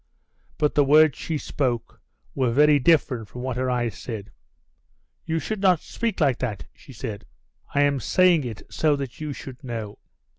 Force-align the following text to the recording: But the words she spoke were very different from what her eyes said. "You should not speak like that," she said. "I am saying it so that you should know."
But 0.57 0.73
the 0.73 0.83
words 0.83 1.15
she 1.15 1.37
spoke 1.37 2.01
were 2.33 2.49
very 2.49 2.79
different 2.79 3.27
from 3.27 3.43
what 3.43 3.55
her 3.55 3.69
eyes 3.69 3.95
said. 3.95 4.31
"You 5.25 5.37
should 5.37 5.61
not 5.61 5.79
speak 5.81 6.19
like 6.19 6.39
that," 6.39 6.65
she 6.73 6.91
said. 6.91 7.27
"I 7.75 7.81
am 7.81 7.99
saying 7.99 8.43
it 8.43 8.63
so 8.67 8.95
that 8.95 9.21
you 9.21 9.31
should 9.31 9.63
know." 9.63 9.99